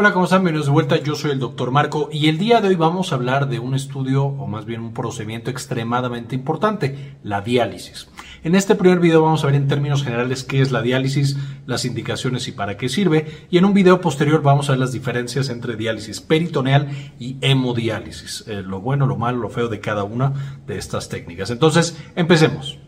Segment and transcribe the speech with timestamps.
[0.00, 0.40] Hola, ¿cómo están?
[0.40, 0.96] Bienvenidos de vuelta.
[0.96, 3.74] Yo soy el doctor Marco y el día de hoy vamos a hablar de un
[3.74, 8.08] estudio o más bien un procedimiento extremadamente importante, la diálisis.
[8.42, 11.36] En este primer video vamos a ver en términos generales qué es la diálisis,
[11.66, 14.92] las indicaciones y para qué sirve y en un video posterior vamos a ver las
[14.92, 16.88] diferencias entre diálisis peritoneal
[17.18, 20.32] y hemodiálisis, eh, lo bueno, lo malo, lo feo de cada una
[20.66, 21.50] de estas técnicas.
[21.50, 22.78] Entonces, empecemos.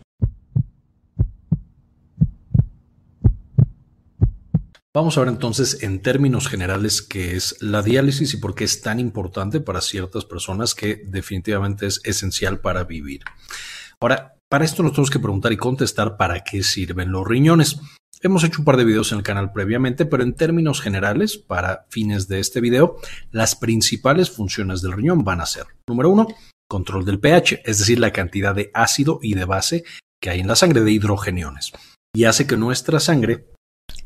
[4.95, 8.83] Vamos a ver entonces en términos generales qué es la diálisis y por qué es
[8.83, 13.21] tan importante para ciertas personas que definitivamente es esencial para vivir.
[13.99, 17.79] Ahora, para esto nos tenemos que preguntar y contestar para qué sirven los riñones.
[18.21, 21.87] Hemos hecho un par de videos en el canal previamente, pero en términos generales, para
[21.89, 22.97] fines de este video,
[23.31, 26.27] las principales funciones del riñón van a ser, número uno,
[26.69, 29.85] control del pH, es decir, la cantidad de ácido y de base
[30.21, 31.71] que hay en la sangre de hidrogeniones,
[32.15, 33.47] y hace que nuestra sangre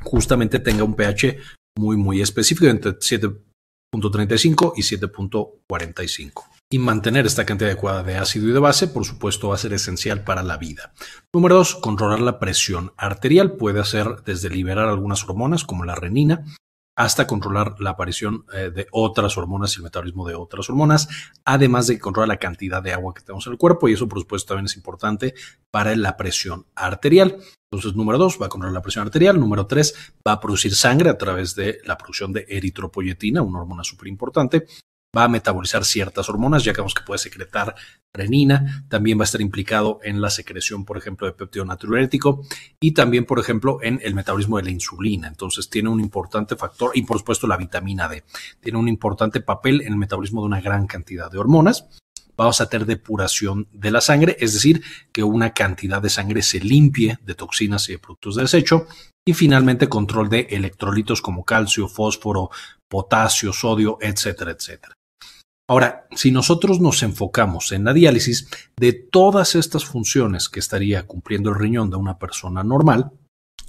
[0.08, 1.38] justamente tenga un pH
[1.78, 6.44] muy, muy específico entre 7.35 y 7.45.
[6.70, 9.74] Y mantener esta cantidad adecuada de ácido y de base, por supuesto, va a ser
[9.74, 10.94] esencial para la vida.
[11.34, 13.54] Número dos, controlar la presión arterial.
[13.54, 16.44] Puede hacer desde liberar algunas hormonas como la renina,
[16.98, 21.08] hasta controlar la aparición eh, de otras hormonas y el metabolismo de otras hormonas,
[21.46, 24.20] además de controlar la cantidad de agua que tenemos en el cuerpo y eso por
[24.20, 25.36] supuesto también es importante
[25.72, 27.38] para la presión arterial.
[27.72, 29.40] Entonces, número dos, va a controlar la presión arterial.
[29.40, 33.84] Número tres, va a producir sangre a través de la producción de eritropoyetina, una hormona
[33.84, 34.66] súper importante
[35.18, 37.76] va a metabolizar ciertas hormonas, ya que vemos que puede secretar
[38.14, 42.42] renina, también va a estar implicado en la secreción, por ejemplo, de péptido natriurético
[42.80, 45.28] y también, por ejemplo, en el metabolismo de la insulina.
[45.28, 48.24] Entonces, tiene un importante factor y, por supuesto, la vitamina D.
[48.60, 51.88] Tiene un importante papel en el metabolismo de una gran cantidad de hormonas
[52.38, 56.60] vamos a tener depuración de la sangre, es decir, que una cantidad de sangre se
[56.60, 58.88] limpie de toxinas y de productos de desecho.
[59.26, 62.50] Y finalmente, control de electrolitos como calcio, fósforo,
[62.88, 64.94] potasio, sodio, etcétera, etcétera.
[65.70, 71.50] Ahora, si nosotros nos enfocamos en la diálisis, de todas estas funciones que estaría cumpliendo
[71.50, 73.12] el riñón de una persona normal,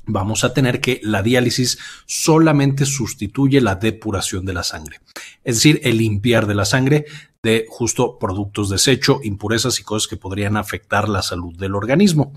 [0.09, 5.01] vamos a tener que la diálisis solamente sustituye la depuración de la sangre,
[5.45, 7.05] es decir, el limpiar de la sangre
[7.44, 12.32] de justo productos desecho, impurezas y cosas que podrían afectar la salud del organismo.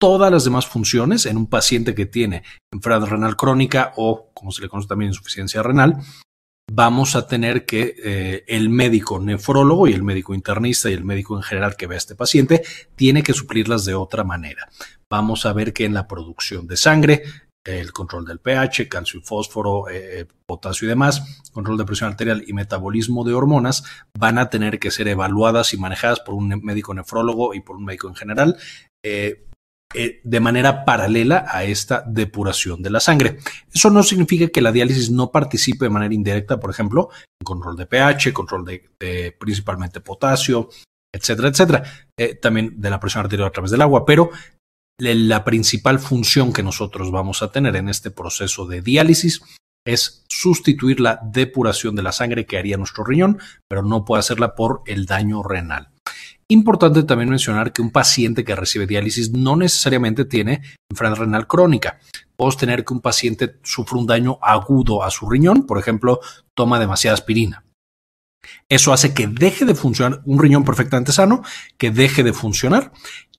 [0.00, 2.42] Todas las demás funciones en un paciente que tiene
[2.72, 5.98] enfermedad renal crónica o, como se le conoce también, insuficiencia renal,
[6.70, 11.36] vamos a tener que eh, el médico nefrólogo y el médico internista y el médico
[11.36, 12.62] en general que ve a este paciente
[12.96, 14.68] tiene que suplirlas de otra manera.
[15.10, 17.22] Vamos a ver que en la producción de sangre,
[17.64, 22.44] el control del pH, calcio y fósforo, eh, potasio y demás, control de presión arterial
[22.46, 23.84] y metabolismo de hormonas
[24.18, 27.84] van a tener que ser evaluadas y manejadas por un médico nefrólogo y por un
[27.84, 28.56] médico en general.
[29.04, 29.46] Eh,
[29.94, 33.38] eh, de manera paralela a esta depuración de la sangre.
[33.72, 37.76] Eso no significa que la diálisis no participe de manera indirecta, por ejemplo, en control
[37.76, 40.70] de pH, control de, principalmente potasio,
[41.14, 41.82] etcétera, etcétera,
[42.18, 44.30] eh, también de la presión arterial a través del agua, pero
[44.98, 49.42] la principal función que nosotros vamos a tener en este proceso de diálisis
[49.84, 53.38] es sustituir la depuración de la sangre que haría nuestro riñón,
[53.68, 55.90] pero no puede hacerla por el daño renal.
[56.48, 61.98] Importante también mencionar que un paciente que recibe diálisis no necesariamente tiene enfermedad renal crónica.
[62.36, 66.20] Podemos tener que un paciente sufre un daño agudo a su riñón, por ejemplo,
[66.54, 67.64] toma demasiada aspirina.
[68.68, 71.42] Eso hace que deje de funcionar un riñón perfectamente sano,
[71.78, 72.92] que deje de funcionar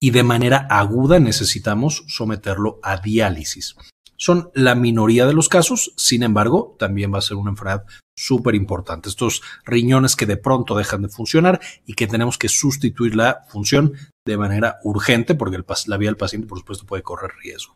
[0.04, 3.78] y de manera aguda necesitamos someterlo a diálisis.
[4.18, 8.54] Son la minoría de los casos, sin embargo, también va a ser una enfermedad súper
[8.54, 9.08] importante.
[9.08, 13.94] Estos riñones que de pronto dejan de funcionar y que tenemos que sustituir la función
[14.26, 17.74] de manera urgente porque la vida del paciente, por supuesto, puede correr riesgo.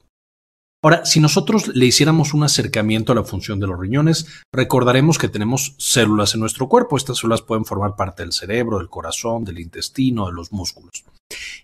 [0.87, 5.27] Ahora, si nosotros le hiciéramos un acercamiento a la función de los riñones, recordaremos que
[5.27, 6.95] tenemos células en nuestro cuerpo.
[6.95, 11.03] Estas células pueden formar parte del cerebro, del corazón, del intestino, de los músculos.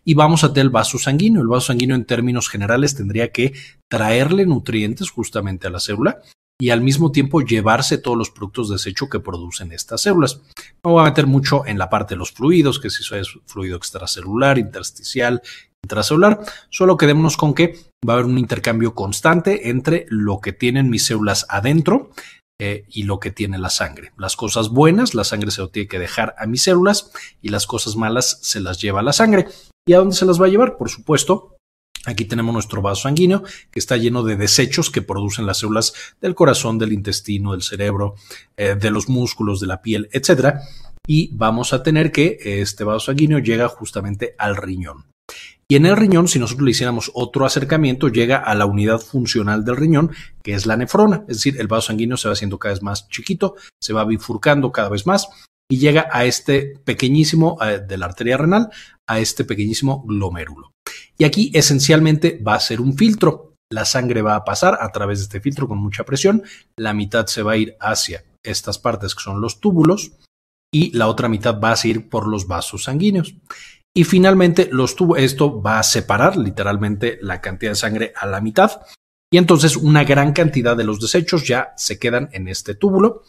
[0.03, 1.41] Y vamos a tener el vaso sanguíneo.
[1.41, 3.53] El vaso sanguíneo en términos generales tendría que
[3.89, 6.19] traerle nutrientes justamente a la célula
[6.59, 10.41] y al mismo tiempo llevarse todos los productos de desecho que producen estas células.
[10.83, 13.29] No voy a meter mucho en la parte de los fluidos, que si eso es
[13.45, 15.41] fluido extracelular, intersticial,
[15.83, 16.39] intracelular,
[16.69, 17.77] solo quedémonos con que
[18.07, 22.11] va a haber un intercambio constante entre lo que tienen mis células adentro
[22.59, 24.13] eh, y lo que tiene la sangre.
[24.17, 27.67] Las cosas buenas, la sangre se lo tiene que dejar a mis células y las
[27.67, 29.47] cosas malas se las lleva la sangre.
[29.85, 30.77] ¿Y a dónde se las va a llevar?
[30.77, 31.57] Por supuesto,
[32.05, 36.35] Aquí tenemos nuestro vaso sanguíneo que está lleno de desechos que producen las células del
[36.35, 38.15] corazón, del intestino, del cerebro,
[38.57, 40.57] eh, de los músculos, de la piel, etc.
[41.07, 45.05] Y vamos a tener que este vaso sanguíneo llega justamente al riñón.
[45.73, 49.65] Y en el riñón, si nosotros le hiciéramos otro acercamiento, llega a la unidad funcional
[49.65, 50.11] del riñón,
[50.43, 53.09] que es la nefrona, es decir, el vaso sanguíneo se va haciendo cada vez más
[53.09, 55.29] chiquito, se va bifurcando cada vez más
[55.67, 58.69] y llega a este pequeñísimo, eh, de la arteria renal,
[59.09, 60.73] a este pequeñísimo glomérulo.
[61.17, 63.55] Y aquí esencialmente va a ser un filtro.
[63.71, 66.43] La sangre va a pasar a través de este filtro con mucha presión,
[66.77, 70.11] la mitad se va a ir hacia estas partes que son los túbulos
[70.71, 73.33] y la otra mitad va a seguir por los vasos sanguíneos.
[73.95, 78.81] Y finalmente los esto va a separar literalmente la cantidad de sangre a la mitad
[79.31, 83.23] y entonces una gran cantidad de los desechos ya se quedan en este túbulo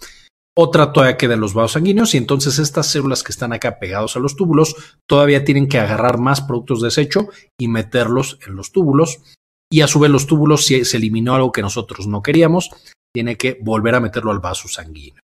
[0.56, 4.16] otra todavía queda en los vasos sanguíneos y entonces estas células que están acá pegados
[4.16, 4.76] a los túbulos
[5.08, 7.28] todavía tienen que agarrar más productos de desecho
[7.58, 9.20] y meterlos en los túbulos.
[9.69, 12.70] Y a su vez los túbulos, si se eliminó algo que nosotros no queríamos,
[13.12, 15.24] tiene que volver a meterlo al vaso sanguíneo.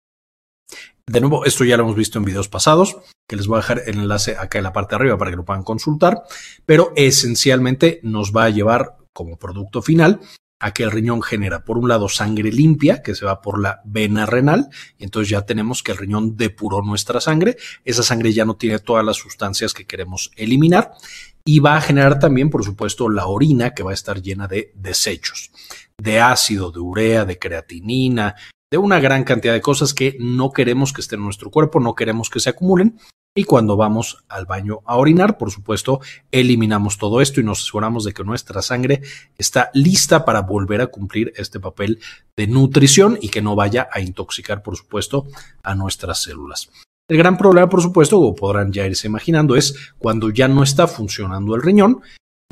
[1.08, 2.96] De nuevo, esto ya lo hemos visto en videos pasados,
[3.28, 5.36] que les voy a dejar el enlace acá en la parte de arriba para que
[5.36, 6.24] lo puedan consultar,
[6.66, 10.20] pero esencialmente nos va a llevar como producto final
[10.58, 13.82] a que el riñón genera, por un lado, sangre limpia, que se va por la
[13.84, 14.68] vena renal,
[14.98, 18.80] y entonces ya tenemos que el riñón depuró nuestra sangre, esa sangre ya no tiene
[18.80, 20.92] todas las sustancias que queremos eliminar,
[21.44, 24.72] y va a generar también, por supuesto, la orina, que va a estar llena de
[24.74, 25.52] desechos,
[25.96, 28.34] de ácido, de urea, de creatinina,
[28.70, 31.94] de una gran cantidad de cosas que no queremos que estén en nuestro cuerpo, no
[31.94, 32.98] queremos que se acumulen,
[33.38, 36.00] y cuando vamos al baño a orinar, por supuesto,
[36.32, 39.02] eliminamos todo esto y nos aseguramos de que nuestra sangre
[39.36, 42.00] está lista para volver a cumplir este papel
[42.34, 45.26] de nutrición y que no vaya a intoxicar, por supuesto,
[45.62, 46.70] a nuestras células.
[47.08, 50.88] El gran problema, por supuesto, como podrán ya irse imaginando, es cuando ya no está
[50.88, 52.00] funcionando el riñón,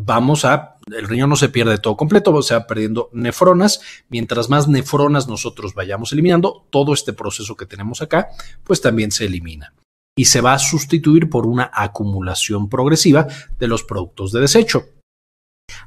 [0.05, 3.81] vamos a, el riñón no se pierde todo completo, se va perdiendo nefronas.
[4.09, 8.29] Mientras más nefronas nosotros vayamos eliminando, todo este proceso que tenemos acá,
[8.65, 9.75] pues también se elimina
[10.17, 13.27] y se va a sustituir por una acumulación progresiva
[13.59, 14.85] de los productos de desecho.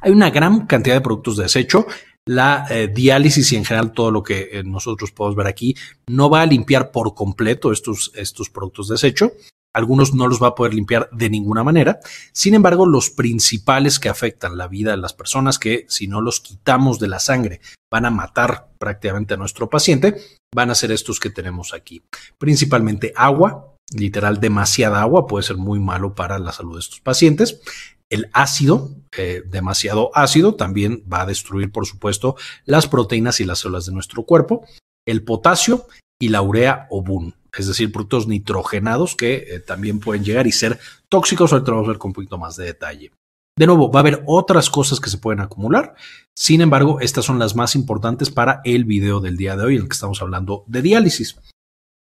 [0.02, 1.86] Hay una gran cantidad de productos de desecho.
[2.26, 5.76] La eh, diálisis y en general todo lo que eh, nosotros podemos ver aquí
[6.10, 9.32] no va a limpiar por completo estos, estos productos de desecho.
[9.78, 12.00] Algunos no los va a poder limpiar de ninguna manera.
[12.34, 16.40] Sin embargo, los principales que afectan la vida de las personas, que si no los
[16.40, 20.18] quitamos de la sangre van a matar prácticamente a nuestro paciente,
[20.52, 22.02] van a ser estos que tenemos aquí.
[22.40, 27.62] Principalmente agua, literal demasiada agua puede ser muy malo para la salud de estos pacientes.
[28.10, 32.36] El ácido, eh, demasiado ácido, también va a destruir, por supuesto,
[32.66, 34.66] las proteínas y las células de nuestro cuerpo.
[35.06, 35.86] El potasio
[36.20, 40.52] y la urea o BUN, es decir, productos nitrogenados que eh, también pueden llegar y
[40.52, 40.80] ser
[41.10, 41.52] tóxicos.
[41.54, 43.12] Ahorita vamos a ver con un poquito más de detalle.
[43.58, 45.96] De nuevo, va a haber otras cosas que se pueden acumular.
[46.36, 49.84] Sin embargo, estas son las más importantes para el video del día de hoy, en
[49.84, 51.36] el que estamos hablando de diálisis.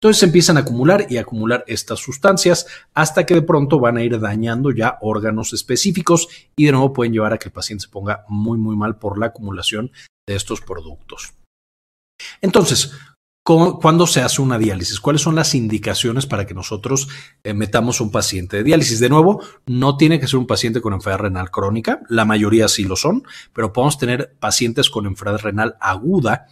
[0.01, 2.65] Entonces se empiezan a acumular y acumular estas sustancias
[2.95, 7.13] hasta que de pronto van a ir dañando ya órganos específicos y de nuevo pueden
[7.13, 9.91] llevar a que el paciente se ponga muy muy mal por la acumulación
[10.27, 11.33] de estos productos.
[12.41, 12.93] Entonces,
[13.43, 14.99] ¿cuándo se hace una diálisis?
[14.99, 17.09] ¿Cuáles son las indicaciones para que nosotros
[17.43, 18.99] eh, metamos un paciente de diálisis?
[18.99, 22.83] De nuevo, no tiene que ser un paciente con enfermedad renal crónica, la mayoría sí
[22.83, 23.23] lo son,
[23.53, 26.47] pero podemos tener pacientes con enfermedad renal aguda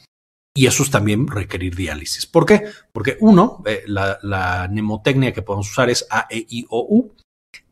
[0.53, 2.25] y esos también requerir diálisis.
[2.25, 2.63] ¿Por qué?
[2.91, 7.13] Porque uno, eh, la, la, mnemotecnia que podemos usar es A, E, I, O, U.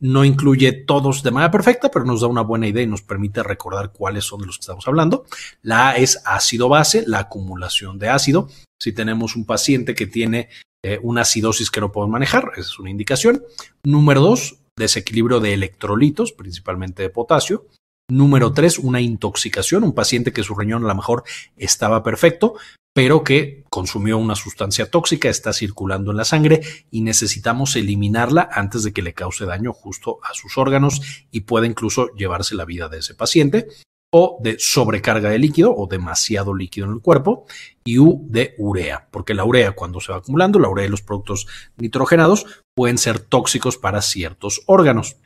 [0.00, 3.42] No incluye todos de manera perfecta, pero nos da una buena idea y nos permite
[3.42, 5.24] recordar cuáles son de los que estamos hablando.
[5.62, 8.48] La A es ácido base, la acumulación de ácido.
[8.80, 10.48] Si tenemos un paciente que tiene
[10.84, 13.42] eh, una acidosis que no podemos manejar, esa es una indicación.
[13.82, 17.66] Número dos, desequilibrio de electrolitos, principalmente de potasio.
[18.10, 21.24] Número tres, una intoxicación, un paciente que su riñón a lo mejor
[21.58, 22.54] estaba perfecto,
[22.94, 28.82] pero que consumió una sustancia tóxica, está circulando en la sangre y necesitamos eliminarla antes
[28.82, 32.88] de que le cause daño justo a sus órganos y pueda incluso llevarse la vida
[32.88, 33.68] de ese paciente
[34.10, 37.44] o de sobrecarga de líquido o demasiado líquido en el cuerpo
[37.84, 41.02] y U de urea, porque la urea cuando se va acumulando, la urea y los
[41.02, 41.46] productos
[41.76, 45.16] nitrogenados pueden ser tóxicos para ciertos órganos.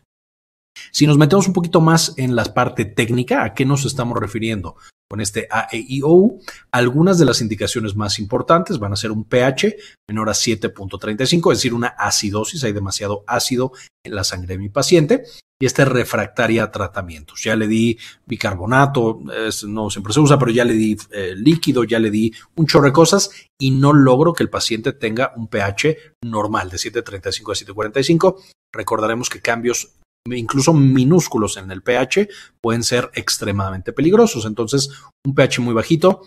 [0.91, 4.77] Si nos metemos un poquito más en la parte técnica, ¿a qué nos estamos refiriendo?
[5.09, 6.39] Con este AEIO,
[6.71, 9.77] algunas de las indicaciones más importantes van a ser un pH
[10.09, 13.73] menor a 7.35, es decir, una acidosis, hay demasiado ácido
[14.05, 15.25] en la sangre de mi paciente,
[15.61, 17.43] y esta es refractaria a tratamientos.
[17.43, 19.21] Ya le di bicarbonato,
[19.69, 22.87] no siempre se usa, pero ya le di eh, líquido, ya le di un chorro
[22.87, 27.73] de cosas y no logro que el paciente tenga un pH normal de 7.35 a
[27.73, 28.37] 7.45.
[28.75, 29.95] Recordaremos que cambios
[30.31, 32.29] incluso minúsculos en el pH
[32.61, 34.45] pueden ser extremadamente peligrosos.
[34.47, 34.91] Entonces,
[35.25, 36.23] un pH muy bajito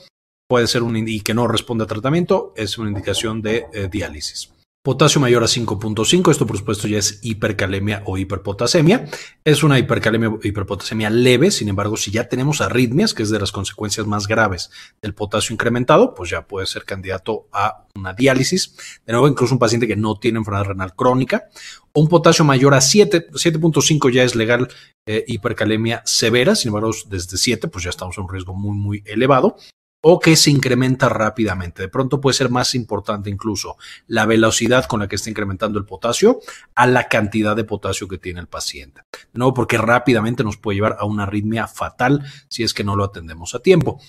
[0.48, 4.54] puede ser un y que no responde a tratamiento es una indicación de eh, diálisis.
[4.86, 9.08] Potasio mayor a 5.5, esto por supuesto ya es hipercalemia o hiperpotasemia.
[9.44, 13.39] Es una hipercalemia o hiperpotasemia leve, sin embargo, si ya tenemos arritmias, que es de
[13.39, 14.70] las consecuencias más graves
[15.01, 18.75] del potasio incrementado, pues ya puede ser candidato a una diálisis.
[19.08, 21.50] De nuevo, incluso un paciente que no tiene enfermedad renal crónica.
[21.92, 24.68] Un potasio mayor a 7, 7.5 ya es legal
[25.08, 29.04] eh, hipercalemia severa, sin embargo, desde 7 pues ya estamos en un riesgo muy, muy
[29.08, 29.58] elevado
[30.07, 31.81] o que se incrementa rápidamente.
[31.81, 35.85] De pronto puede ser más importante incluso la velocidad con la que está incrementando el
[35.85, 36.41] potasio
[36.75, 39.01] a la cantidad de potasio que tiene el paciente.
[39.12, 42.95] De nuevo, porque rápidamente nos puede llevar a una arritmia fatal si es que no
[42.95, 44.00] lo atendemos a tiempo.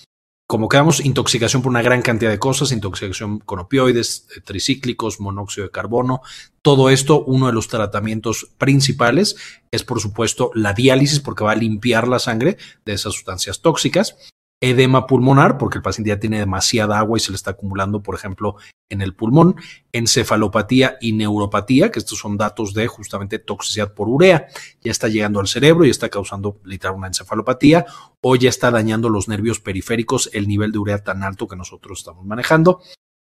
[0.47, 5.67] Como quedamos, intoxicación por una gran cantidad de cosas, intoxicación con opioides, eh, tricíclicos, monóxido
[5.67, 6.21] de carbono,
[6.61, 9.37] todo esto, uno de los tratamientos principales
[9.71, 14.15] es, por supuesto, la diálisis, porque va a limpiar la sangre de esas sustancias tóxicas
[14.61, 18.15] edema pulmonar, porque el paciente ya tiene demasiada agua y se le está acumulando, por
[18.15, 18.57] ejemplo,
[18.89, 19.57] en el pulmón,
[19.93, 24.49] encefalopatía y neuropatía, que estos son datos de justamente toxicidad por urea,
[24.81, 27.87] ya está llegando al cerebro y está causando literal una encefalopatía,
[28.23, 31.99] o ya está dañando los nervios periféricos, el nivel de urea tan alto que nosotros
[31.99, 32.81] estamos manejando.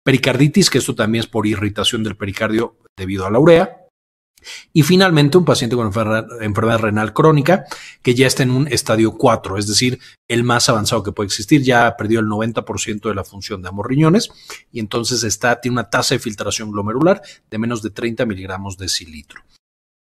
[0.04, 3.85] Pericarditis, que esto también es por irritación del pericardio debido a la urea,
[4.74, 7.66] y finalmente, un paciente con enfermedad renal crónica
[8.02, 11.62] que ya está en un estadio 4, es decir, el más avanzado que puede existir,
[11.62, 14.30] ya perdió el 90% de la función de ambos riñones
[14.72, 18.90] y entonces está, tiene una tasa de filtración glomerular de menos de 30 miligramos de
[18.90, 19.42] cilitro.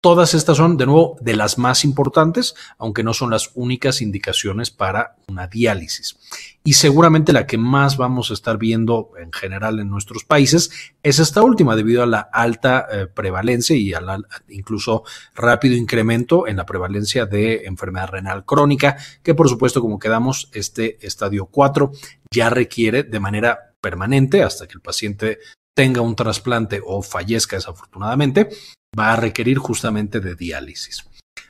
[0.04, 4.70] Todas estas son, de nuevo, de las más importantes, aunque no son las únicas indicaciones
[4.70, 6.18] para una diálisis.
[6.62, 10.70] Y seguramente la que más vamos a estar viendo en general en nuestros países
[11.02, 16.58] es esta última, debido a la alta eh, prevalencia y al incluso rápido incremento en
[16.58, 21.92] la prevalencia de enfermedad renal crónica, que por supuesto, como quedamos, este estadio 4
[22.30, 25.38] ya requiere de manera permanente hasta que el paciente
[25.74, 28.50] tenga un trasplante o fallezca desafortunadamente,
[28.98, 31.04] va a requerir justamente de diálisis.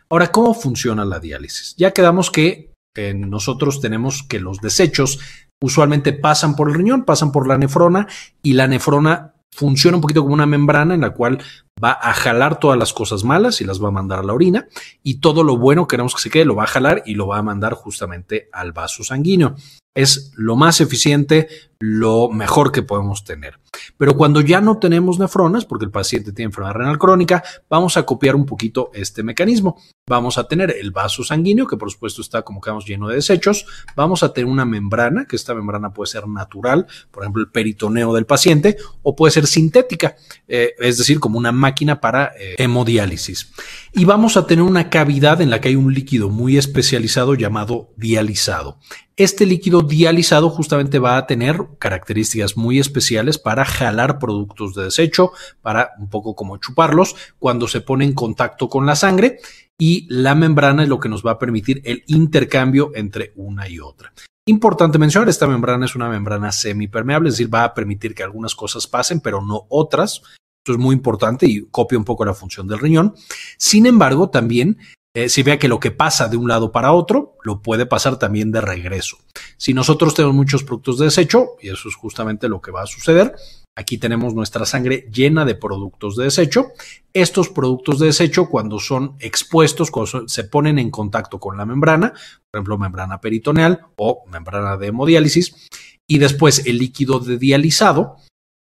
[0.09, 1.75] Ahora, ¿cómo funciona la diálisis?
[1.77, 5.19] Ya quedamos que eh, nosotros tenemos que los desechos
[5.63, 8.07] usualmente pasan por el riñón, pasan por la nefrona
[8.43, 11.43] y la nefrona funciona un poquito como una membrana en la cual
[11.83, 14.69] va a jalar todas las cosas malas y las va a mandar a la orina
[15.03, 17.39] y todo lo bueno queremos que se quede lo va a jalar y lo va
[17.39, 19.55] a mandar justamente al vaso sanguíneo.
[19.95, 21.49] Es lo más eficiente,
[21.79, 23.61] lo mejor que podemos tener.
[23.97, 28.05] Pero cuando ya no tenemos nefronas, porque el paciente tiene enfermedad renal crónica, vamos a
[28.05, 29.81] copiar un poquito este mecanismo.
[30.09, 33.67] Vamos a tener el vaso sanguíneo, que por supuesto está como que lleno de desechos.
[33.95, 38.13] Vamos a tener una membrana, que esta membrana puede ser natural, por ejemplo, el peritoneo
[38.15, 40.17] del paciente, o puede ser sintética,
[40.49, 43.53] eh, es decir, como una máquina para eh, hemodiálisis.
[43.93, 47.91] Y vamos a tener una cavidad en la que hay un líquido muy especializado llamado
[47.97, 48.79] dializado.
[49.16, 55.30] Este líquido dializado justamente va a tener características muy especiales para jalar productos de desecho,
[55.62, 59.38] para un poco como chuparlos cuando se pone en contacto con la sangre
[59.78, 63.78] y la membrana es lo que nos va a permitir el intercambio entre una y
[63.78, 64.12] otra.
[64.47, 68.56] Importante mencionar, esta membrana es una membrana semipermeable, es decir, va a permitir que algunas
[68.56, 70.23] cosas pasen, pero no otras.
[70.64, 73.14] Esto es muy importante y copia un poco la función del riñón.
[73.59, 74.78] Sin embargo, también
[75.16, 78.18] eh, si vea que lo que pasa de un lado para otro, lo puede pasar
[78.18, 79.18] también de regreso.
[79.56, 82.87] Si nosotros tenemos muchos productos de desecho, y eso es justamente lo que va a
[82.87, 83.33] suceder,
[83.76, 86.73] aquí tenemos nuestra sangre llena de productos de desecho.
[87.12, 92.12] Estos productos de desecho, cuando son expuestos, cuando se ponen en contacto con la membrana,
[92.50, 95.68] por ejemplo, membrana peritoneal o membrana de hemodiálisis,
[96.09, 98.16] y después el líquido de dializado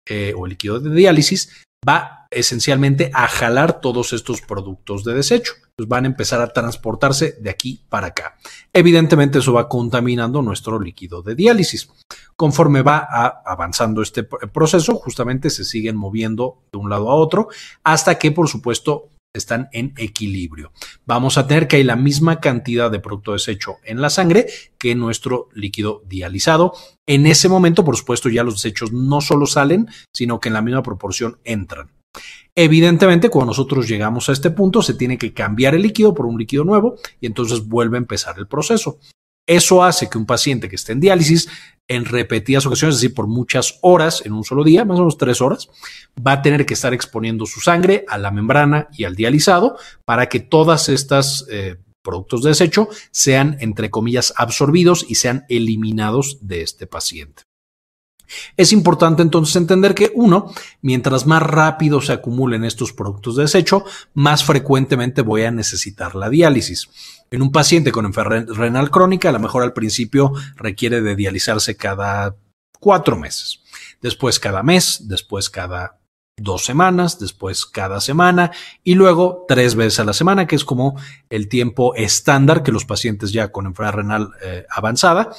[0.06, 5.52] eh, o el líquido de diálisis va esencialmente a jalar todos estos productos de desecho.
[5.74, 8.36] Pues van a empezar a transportarse de aquí para acá.
[8.72, 11.88] Evidentemente eso va contaminando nuestro líquido de diálisis.
[12.36, 12.98] Conforme va
[13.44, 17.48] avanzando este proceso, justamente se siguen moviendo de un lado a otro
[17.84, 20.72] hasta que, por supuesto, están en equilibrio.
[21.06, 24.46] Vamos a tener que hay la misma cantidad de producto desecho en la sangre
[24.78, 26.74] que nuestro líquido dializado.
[27.06, 30.62] En ese momento, por supuesto, ya los desechos no solo salen, sino que en la
[30.62, 31.90] misma proporción entran.
[32.54, 36.38] Evidentemente, cuando nosotros llegamos a este punto, se tiene que cambiar el líquido por un
[36.38, 38.98] líquido nuevo y entonces vuelve a empezar el proceso.
[39.46, 41.48] Eso hace que un paciente que esté en diálisis
[41.88, 45.18] en repetidas ocasiones, es decir, por muchas horas en un solo día, más o menos
[45.18, 45.68] tres horas,
[46.24, 50.28] va a tener que estar exponiendo su sangre a la membrana y al dializado para
[50.28, 56.62] que todas estas eh, productos de desecho sean, entre comillas, absorbidos y sean eliminados de
[56.62, 57.42] este paciente.
[58.56, 63.84] Es importante entonces entender que uno, mientras más rápido se acumulen estos productos de desecho,
[64.14, 66.88] más frecuentemente voy a necesitar la diálisis.
[67.30, 71.76] En un paciente con enfermedad renal crónica, a lo mejor al principio requiere de dializarse
[71.76, 72.36] cada
[72.78, 73.60] cuatro meses,
[74.00, 75.98] después cada mes, después cada
[76.36, 78.50] dos semanas, después cada semana
[78.82, 80.96] y luego tres veces a la semana, que es como
[81.30, 85.30] el tiempo estándar que los pacientes ya con enfermedad renal eh, avanzada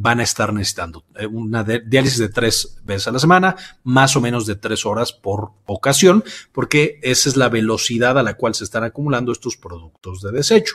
[0.00, 1.04] van a estar necesitando.
[1.14, 5.12] Eh, una diálisis de tres veces a la semana, más o menos de tres horas
[5.12, 10.22] por ocasión, porque esa es la velocidad a la cual se están acumulando estos productos
[10.22, 10.74] de desecho.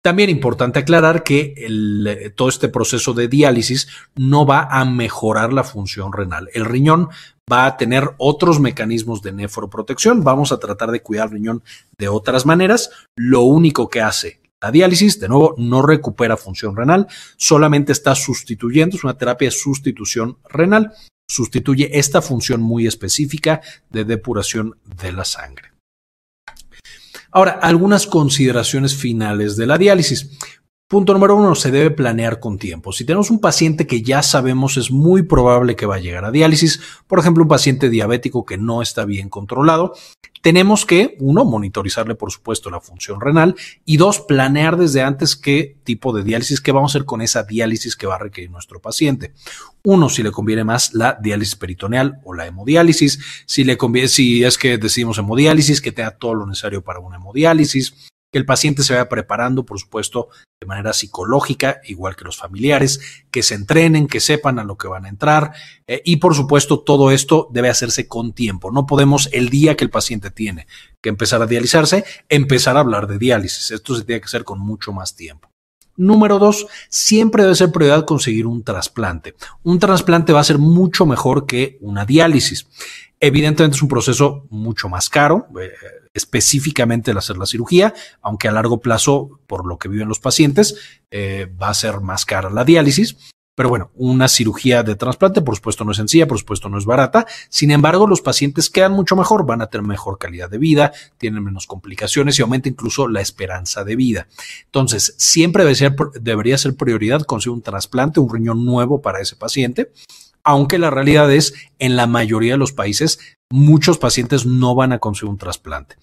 [0.00, 5.64] También importante aclarar que eh, todo este proceso de diálisis no va a mejorar la
[5.64, 6.48] función renal.
[6.52, 7.08] El riñón
[7.50, 10.22] va a tener otros mecanismos de nefroprotección.
[10.22, 11.62] Vamos a tratar de cuidar el riñón
[11.98, 12.90] de otras maneras.
[13.16, 17.06] Lo único que hace la diálisis, de nuevo, no recupera función renal,
[17.36, 20.94] solamente está sustituyendo, es una terapia de sustitución renal,
[21.28, 25.72] sustituye esta función muy específica de depuración de la sangre.
[27.30, 30.30] Ahora, algunas consideraciones finales de la diálisis.
[30.94, 32.92] Punto número uno, se debe planear con tiempo.
[32.92, 36.30] Si tenemos un paciente que ya sabemos es muy probable que va a llegar a
[36.30, 39.94] diálisis, por ejemplo, un paciente diabético que no está bien controlado,
[40.40, 45.78] tenemos que, uno, monitorizarle, por supuesto, la función renal y dos, planear desde antes qué
[45.82, 48.80] tipo de diálisis, qué vamos a hacer con esa diálisis que va a requerir nuestro
[48.80, 49.32] paciente.
[49.82, 54.44] Uno, si le conviene más la diálisis peritoneal o la hemodiálisis, si le conviene, si
[54.44, 58.82] es que decidimos hemodiálisis, que tenga todo lo necesario para una hemodiálisis, que el paciente
[58.82, 60.26] se vaya preparando, por supuesto,
[60.60, 62.98] de manera psicológica, igual que los familiares,
[63.30, 65.52] que se entrenen, que sepan a lo que van a entrar.
[65.86, 68.72] Eh, y por supuesto, todo esto debe hacerse con tiempo.
[68.72, 70.66] No podemos el día que el paciente tiene
[71.00, 73.70] que empezar a dializarse, empezar a hablar de diálisis.
[73.70, 75.48] Esto se tiene que hacer con mucho más tiempo.
[75.96, 79.36] Número dos, siempre debe ser prioridad conseguir un trasplante.
[79.62, 82.66] Un trasplante va a ser mucho mejor que una diálisis.
[83.20, 85.70] Evidentemente es un proceso mucho más caro, eh,
[86.14, 87.92] específicamente el hacer la cirugía,
[88.22, 90.76] aunque a largo plazo, por lo que viven los pacientes,
[91.10, 93.16] eh, va a ser más cara la diálisis.
[93.56, 96.86] Pero bueno, una cirugía de trasplante, por supuesto, no es sencilla, por supuesto, no es
[96.86, 97.24] barata.
[97.48, 101.44] Sin embargo, los pacientes quedan mucho mejor, van a tener mejor calidad de vida, tienen
[101.44, 104.26] menos complicaciones y aumenta incluso la esperanza de vida.
[104.64, 109.36] Entonces, siempre debe ser, debería ser prioridad conseguir un trasplante, un riñón nuevo para ese
[109.36, 109.92] paciente
[110.44, 113.18] aunque la realidad es, en la mayoría de los países,
[113.54, 115.96] muchos pacientes no van a conseguir un trasplante.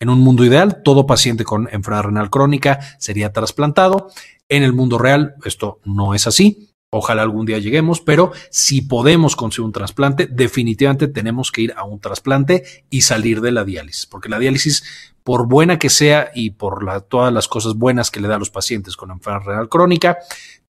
[0.00, 4.10] En un mundo ideal, todo paciente con enfermedad renal crónica sería trasplantado.
[4.48, 6.74] En el mundo real, esto no es así.
[6.90, 11.84] Ojalá algún día lleguemos, pero si podemos conseguir un trasplante, definitivamente tenemos que ir a
[11.84, 16.50] un trasplante y salir de la diálisis, porque la diálisis, por buena que sea y
[16.50, 20.18] por todas las cosas buenas que le da a los pacientes con enfermedad renal crónica,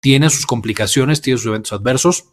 [0.02, 2.26] tiene sus complicaciones, tiene sus eventos adversos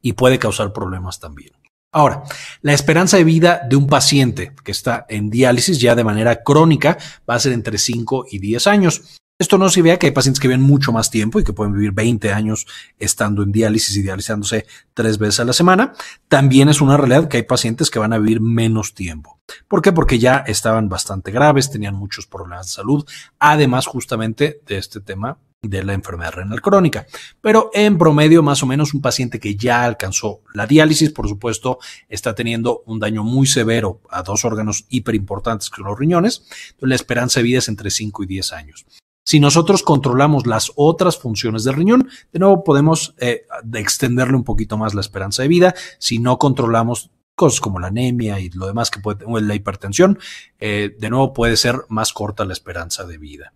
[0.00, 1.52] y puede causar problemas también.
[1.96, 2.24] Ahora,
[2.60, 6.98] la esperanza de vida de un paciente que está en diálisis ya de manera crónica
[7.28, 9.18] va a ser entre 5 y 10 años.
[9.38, 11.92] Esto no significa que hay pacientes que viven mucho más tiempo y que pueden vivir
[11.92, 12.66] 20 años
[12.98, 15.94] estando en diálisis y dializándose tres veces a la semana.
[16.28, 19.40] También es una realidad que hay pacientes que van a vivir menos tiempo.
[19.66, 19.92] ¿Por qué?
[19.92, 25.38] Porque ya estaban bastante graves, tenían muchos problemas de salud, además justamente de este tema
[25.68, 27.06] de la enfermedad renal crónica.
[27.40, 31.78] Pero en promedio, más o menos, un paciente que ya alcanzó la diálisis, por supuesto,
[32.08, 36.46] está teniendo un daño muy severo a dos órganos hiperimportantes que son los riñones.
[36.80, 38.86] La esperanza de vida es entre 5 y 10 años.
[39.24, 44.78] Si nosotros controlamos las otras funciones del riñón, de nuevo podemos eh, extenderle un poquito
[44.78, 45.74] más la esperanza de vida.
[45.98, 50.18] Si no controlamos cosas como la anemia y lo demás que puede, la hipertensión,
[50.60, 53.52] eh, de nuevo puede ser más corta la esperanza de vida.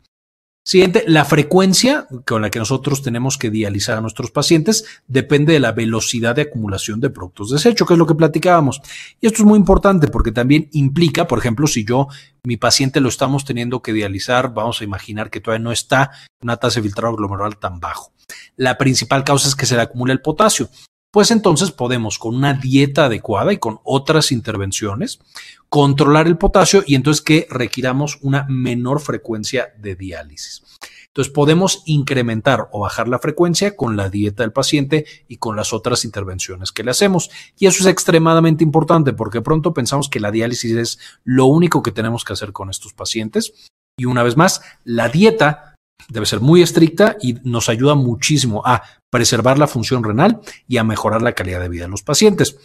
[0.62, 5.60] Siguiente, la frecuencia con la que nosotros tenemos que dializar a nuestros pacientes depende de
[5.60, 8.82] la velocidad de acumulación de productos de desecho, que es lo que platicábamos.
[9.20, 12.08] Y esto es muy importante porque también implica, por ejemplo, si yo,
[12.44, 16.10] mi paciente lo estamos teniendo que dializar, vamos a imaginar que todavía no está
[16.42, 18.12] una tasa de filtrado glomerular tan bajo.
[18.56, 20.68] La principal causa es que se le acumula el potasio
[21.10, 25.20] pues entonces podemos con una dieta adecuada y con otras intervenciones
[25.68, 30.62] controlar el potasio y entonces que requiramos una menor frecuencia de diálisis.
[31.08, 35.72] Entonces podemos incrementar o bajar la frecuencia con la dieta del paciente y con las
[35.72, 37.30] otras intervenciones que le hacemos.
[37.58, 41.90] Y eso es extremadamente importante porque pronto pensamos que la diálisis es lo único que
[41.90, 43.52] tenemos que hacer con estos pacientes.
[43.98, 45.69] Y una vez más, la dieta
[46.08, 50.84] debe ser muy estricta y nos ayuda muchísimo a preservar la función renal y a
[50.84, 52.56] mejorar la calidad de vida de los pacientes.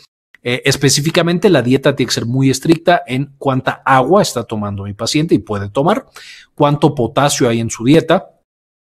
[0.48, 4.93] Eh, específicamente, la dieta tiene que ser muy estricta en cuánta agua está tomando mi
[4.93, 6.06] paciente y puede tomar,
[6.54, 8.36] cuánto potasio hay en su dieta,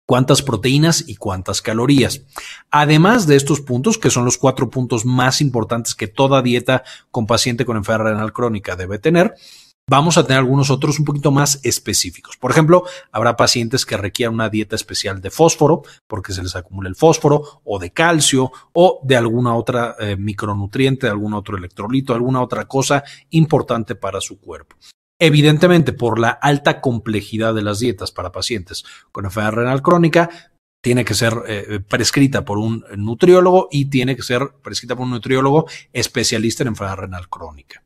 [0.07, 2.23] cuántas proteínas y cuántas calorías.
[2.73, 7.27] Además de estos puntos, que son los cuatro puntos más importantes que toda dieta con
[7.27, 9.35] paciente con enfermedad renal crónica debe tener,
[9.89, 12.37] vamos a tener algunos otros un poquito más específicos.
[12.37, 16.89] Por ejemplo, habrá pacientes que requieran una dieta especial de fósforo porque se les acumula
[16.89, 22.15] el fósforo o de calcio o de alguna otra eh, micronutriente, de algún otro electrolito,
[22.15, 24.77] alguna otra cosa importante para su cuerpo.
[25.19, 30.29] Evidentemente, por la alta complejidad de las dietas para pacientes con enfermedad renal crónica,
[30.83, 35.13] tiene que ser eh, prescrita por un nutriólogo y tiene que ser prescrita por un
[35.13, 37.84] nutriólogo especialista en enfermedad renal crónica.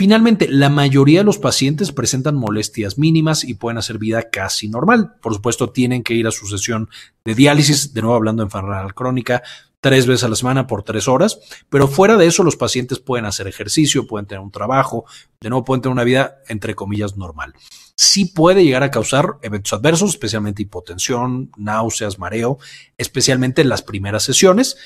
[0.00, 5.16] Finalmente, la mayoría de los pacientes presentan molestias mínimas y pueden hacer vida casi normal.
[5.20, 6.88] Por supuesto, tienen que ir a su sesión
[7.22, 9.42] de diálisis, de nuevo hablando de enfermedad crónica,
[9.82, 13.26] tres veces a la semana por tres horas, pero fuera de eso los pacientes pueden
[13.26, 15.04] hacer ejercicio, pueden tener un trabajo,
[15.38, 17.52] de nuevo pueden tener una vida entre comillas normal.
[17.94, 22.56] Sí puede llegar a causar eventos adversos, especialmente hipotensión, náuseas, mareo,
[22.96, 24.78] especialmente en las primeras sesiones.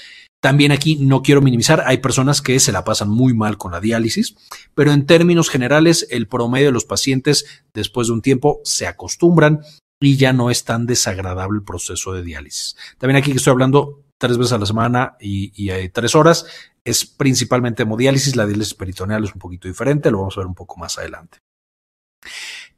[0.45, 3.81] También aquí no quiero minimizar, hay personas que se la pasan muy mal con la
[3.81, 4.37] diálisis,
[4.75, 9.63] pero en términos generales el promedio de los pacientes después de un tiempo se acostumbran
[10.03, 12.77] y ya no es tan desagradable el proceso de diálisis.
[12.99, 16.45] También aquí que estoy hablando tres veces a la semana y, hay tres horas,
[16.85, 20.55] es principalmente hemodiálisis, la diálisis peritoneal es un poquito diferente, lo vamos a ver un
[20.55, 21.39] poco más adelante.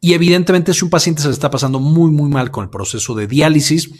[0.00, 3.16] Y evidentemente si un paciente se le está pasando muy muy mal con el proceso
[3.16, 3.90] de diálisis,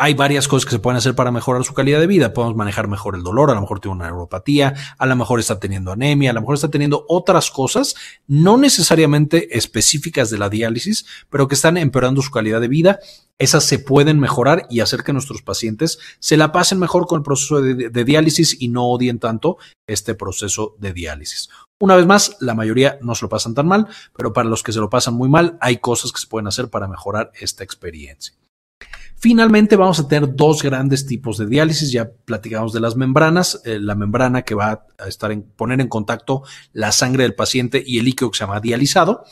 [0.00, 2.32] hay varias cosas que se pueden hacer para mejorar su calidad de vida.
[2.32, 5.58] Podemos manejar mejor el dolor, a lo mejor tiene una neuropatía, a lo mejor está
[5.58, 7.96] teniendo anemia, a lo mejor está teniendo otras cosas,
[8.28, 13.00] no necesariamente específicas de la diálisis, pero que están empeorando su calidad de vida.
[13.38, 17.24] Esas se pueden mejorar y hacer que nuestros pacientes se la pasen mejor con el
[17.24, 19.58] proceso de, diálisis y no odien tanto
[19.88, 21.48] este proceso de diálisis.
[21.80, 24.72] Una vez más, la mayoría no se lo pasan tan mal, pero para los que
[24.72, 28.34] se lo pasan muy mal, hay cosas que se pueden hacer para mejorar esta experiencia.
[29.20, 31.90] Finalmente vamos a tener dos grandes tipos de diálisis.
[31.90, 35.88] Ya platicamos de las membranas, eh, la membrana que va a estar en, poner en
[35.88, 39.24] contacto la sangre del paciente y el líquido que se llama dializado.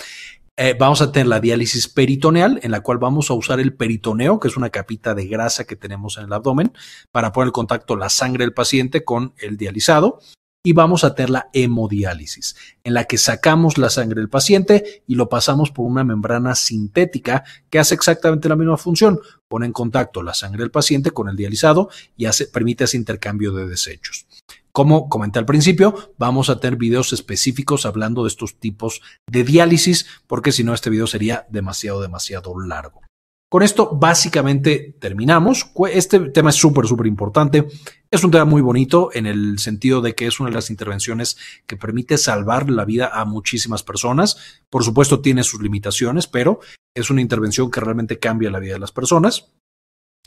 [0.56, 4.40] Eh, vamos a tener la diálisis peritoneal, en la cual vamos a usar el peritoneo,
[4.40, 6.72] que es una capita de grasa que tenemos en el abdomen,
[7.12, 10.18] para poner en contacto la sangre del paciente con el dializado
[10.66, 15.14] y vamos a tener la hemodiálisis, en la que sacamos la sangre del paciente y
[15.14, 19.20] lo pasamos por una membrana sintética que hace exactamente la misma función.
[19.46, 23.52] Pone en contacto la sangre del paciente con el dializado y hace, permite ese intercambio
[23.52, 24.26] de desechos.
[24.72, 30.06] Como comenté al principio, vamos a tener videos específicos hablando de estos tipos de diálisis,
[30.26, 33.05] porque si no, este video sería demasiado, demasiado largo.
[33.48, 35.70] Con esto básicamente terminamos.
[35.92, 37.68] Este tema es súper, súper importante.
[38.10, 41.36] Es un tema muy bonito en el sentido de que es una de las intervenciones
[41.66, 44.36] que permite salvar la vida a muchísimas personas.
[44.68, 46.58] Por supuesto tiene sus limitaciones, pero
[46.94, 49.52] es una intervención que realmente cambia la vida de las personas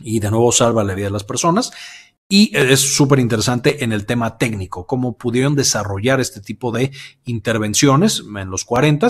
[0.01, 1.71] y de nuevo salva la vida de las personas.
[2.29, 6.91] Y es súper interesante en el tema técnico, cómo pudieron desarrollar este tipo de
[7.25, 9.07] intervenciones en los 40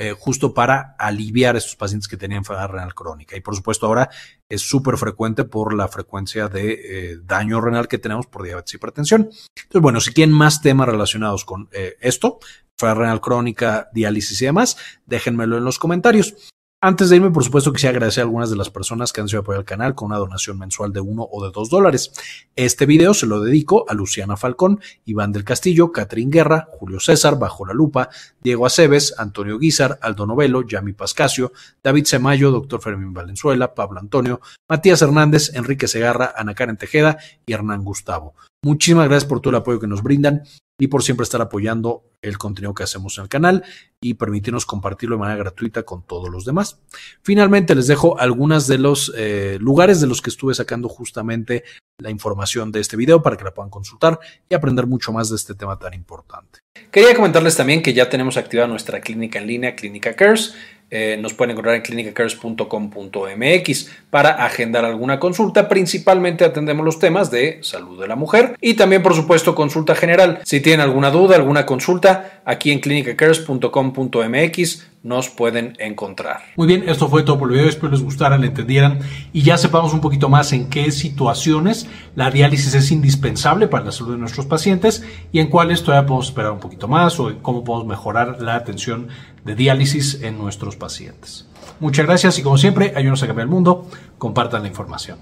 [0.00, 3.36] eh, justo para aliviar a estos pacientes que tenían enfermedad renal crónica.
[3.36, 4.08] Y por supuesto ahora
[4.48, 8.76] es súper frecuente por la frecuencia de eh, daño renal que tenemos por diabetes y
[8.76, 9.22] hipertensión.
[9.22, 12.38] Entonces, bueno, si quieren más temas relacionados con eh, esto,
[12.72, 16.52] enfermedad renal crónica, diálisis y demás, déjenmelo en los comentarios.
[16.80, 19.40] Antes de irme, por supuesto, quisiera agradecer a algunas de las personas que han sido
[19.40, 22.12] apoyar al canal con una donación mensual de uno o de dos dólares.
[22.54, 27.36] Este video se lo dedico a Luciana Falcón, Iván del Castillo, Catrín Guerra, Julio César,
[27.36, 28.10] Bajo la Lupa,
[28.40, 31.50] Diego Aceves, Antonio Guizar, Aldo Novelo, Yami Pascasio,
[31.82, 37.54] David Semayo, Doctor Fermín Valenzuela, Pablo Antonio, Matías Hernández, Enrique Segarra, Ana Karen Tejeda y
[37.54, 38.36] Hernán Gustavo.
[38.64, 40.42] Muchísimas gracias por todo el apoyo que nos brindan
[40.80, 43.64] y por siempre estar apoyando el contenido que hacemos en el canal
[44.00, 46.80] y permitirnos compartirlo de manera gratuita con todos los demás.
[47.22, 51.64] Finalmente les dejo algunos de los eh, lugares de los que estuve sacando justamente
[52.00, 55.36] la información de este video para que la puedan consultar y aprender mucho más de
[55.36, 56.60] este tema tan importante.
[56.90, 60.54] Quería comentarles también que ya tenemos activada nuestra clínica en línea, Clínica Cares.
[60.90, 65.68] Eh, nos pueden encontrar en clinicacares.com.mx para agendar alguna consulta.
[65.68, 70.40] Principalmente atendemos los temas de salud de la mujer y también, por supuesto, consulta general.
[70.44, 76.40] Si tienen alguna duda, alguna consulta, aquí en clinicacares.com.mx nos pueden encontrar.
[76.56, 77.68] Muy bien, esto fue todo por el video.
[77.68, 78.98] Espero les gustara, le entendieran
[79.32, 83.92] y ya sepamos un poquito más en qué situaciones la diálisis es indispensable para la
[83.92, 87.64] salud de nuestros pacientes y en cuáles todavía podemos esperar un poquito más o cómo
[87.64, 89.08] podemos mejorar la atención
[89.48, 91.46] de diálisis en nuestros pacientes.
[91.80, 93.86] Muchas gracias y como siempre, ayúdenos a cambiar el mundo,
[94.18, 95.18] compartan la información.